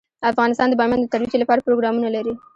[0.31, 2.33] افغانستان د بامیان د ترویج لپاره پروګرامونه لري.